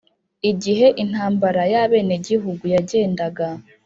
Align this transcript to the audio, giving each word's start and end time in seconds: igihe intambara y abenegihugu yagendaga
igihe 0.51 0.87
intambara 1.03 1.61
y 1.71 1.75
abenegihugu 1.83 2.63
yagendaga 2.73 3.47